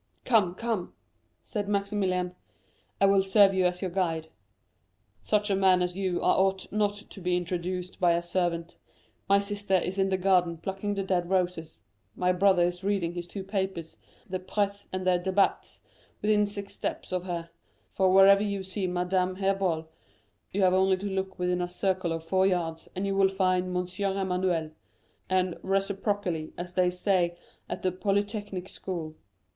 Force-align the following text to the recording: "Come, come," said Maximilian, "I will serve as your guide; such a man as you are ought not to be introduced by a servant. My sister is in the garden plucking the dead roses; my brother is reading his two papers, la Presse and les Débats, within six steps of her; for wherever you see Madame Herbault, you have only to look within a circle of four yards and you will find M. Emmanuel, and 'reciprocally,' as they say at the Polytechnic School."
"Come, 0.25 0.55
come," 0.55 0.93
said 1.43 1.69
Maximilian, 1.69 2.33
"I 2.99 3.05
will 3.05 3.21
serve 3.21 3.53
as 3.53 3.83
your 3.83 3.91
guide; 3.91 4.29
such 5.21 5.51
a 5.51 5.55
man 5.55 5.83
as 5.83 5.95
you 5.95 6.19
are 6.23 6.35
ought 6.39 6.71
not 6.71 6.93
to 7.07 7.21
be 7.21 7.37
introduced 7.37 7.99
by 7.99 8.13
a 8.13 8.23
servant. 8.23 8.77
My 9.29 9.37
sister 9.37 9.75
is 9.75 9.99
in 9.99 10.09
the 10.09 10.17
garden 10.17 10.57
plucking 10.57 10.95
the 10.95 11.03
dead 11.03 11.29
roses; 11.29 11.81
my 12.15 12.31
brother 12.31 12.63
is 12.63 12.83
reading 12.83 13.13
his 13.13 13.27
two 13.27 13.43
papers, 13.43 13.95
la 14.27 14.39
Presse 14.39 14.87
and 14.91 15.05
les 15.05 15.19
Débats, 15.19 15.81
within 16.23 16.47
six 16.47 16.73
steps 16.73 17.11
of 17.11 17.25
her; 17.25 17.51
for 17.91 18.11
wherever 18.11 18.41
you 18.41 18.63
see 18.63 18.87
Madame 18.87 19.35
Herbault, 19.35 19.87
you 20.51 20.63
have 20.63 20.73
only 20.73 20.97
to 20.97 21.05
look 21.05 21.37
within 21.37 21.61
a 21.61 21.69
circle 21.69 22.11
of 22.11 22.23
four 22.23 22.47
yards 22.47 22.89
and 22.95 23.05
you 23.05 23.15
will 23.15 23.29
find 23.29 23.65
M. 23.77 23.87
Emmanuel, 24.17 24.71
and 25.29 25.59
'reciprocally,' 25.61 26.53
as 26.57 26.73
they 26.73 26.89
say 26.89 27.37
at 27.69 27.83
the 27.83 27.91
Polytechnic 27.91 28.67
School." 28.67 29.13